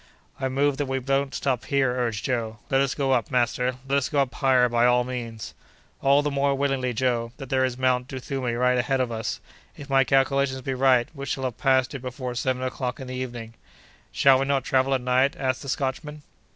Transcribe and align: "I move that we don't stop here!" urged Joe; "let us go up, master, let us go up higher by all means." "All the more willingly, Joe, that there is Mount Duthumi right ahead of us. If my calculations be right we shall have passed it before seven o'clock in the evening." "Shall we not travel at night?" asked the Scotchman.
"I 0.39 0.49
move 0.49 0.77
that 0.77 0.87
we 0.87 0.99
don't 0.99 1.31
stop 1.35 1.65
here!" 1.65 1.95
urged 1.95 2.25
Joe; 2.25 2.57
"let 2.71 2.81
us 2.81 2.95
go 2.95 3.11
up, 3.11 3.29
master, 3.29 3.75
let 3.87 3.99
us 3.99 4.09
go 4.09 4.19
up 4.23 4.33
higher 4.33 4.67
by 4.67 4.83
all 4.87 5.03
means." 5.03 5.53
"All 6.01 6.23
the 6.23 6.31
more 6.31 6.55
willingly, 6.55 6.91
Joe, 6.91 7.33
that 7.37 7.49
there 7.51 7.63
is 7.63 7.77
Mount 7.77 8.07
Duthumi 8.07 8.55
right 8.55 8.79
ahead 8.79 8.99
of 8.99 9.11
us. 9.11 9.39
If 9.77 9.91
my 9.91 10.03
calculations 10.03 10.61
be 10.61 10.73
right 10.73 11.07
we 11.13 11.27
shall 11.27 11.43
have 11.43 11.59
passed 11.59 11.93
it 11.93 12.01
before 12.01 12.33
seven 12.33 12.63
o'clock 12.63 12.99
in 12.99 13.05
the 13.05 13.13
evening." 13.13 13.53
"Shall 14.11 14.39
we 14.39 14.45
not 14.45 14.63
travel 14.63 14.95
at 14.95 15.01
night?" 15.01 15.35
asked 15.37 15.61
the 15.61 15.69
Scotchman. 15.69 16.23